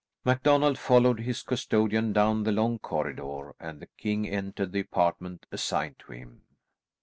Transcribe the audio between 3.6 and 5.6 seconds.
the king entered the apartment